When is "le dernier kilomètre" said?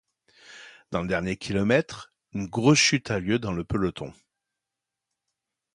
1.03-2.11